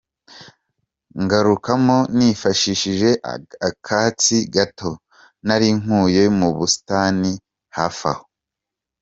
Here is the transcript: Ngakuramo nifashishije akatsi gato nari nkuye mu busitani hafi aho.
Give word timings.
Ngakuramo 1.23 1.97
nifashishije 2.17 3.09
akatsi 3.69 4.37
gato 4.55 4.91
nari 5.45 5.67
nkuye 5.79 6.23
mu 6.37 6.49
busitani 6.57 7.31
hafi 7.77 8.05
aho. 8.11 8.23